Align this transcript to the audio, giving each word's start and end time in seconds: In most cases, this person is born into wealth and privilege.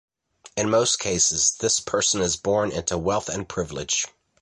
In 0.57 0.67
most 0.71 0.97
cases, 0.97 1.51
this 1.59 1.79
person 1.79 2.21
is 2.21 2.35
born 2.35 2.71
into 2.71 2.97
wealth 2.97 3.29
and 3.29 3.47
privilege. 3.47 4.07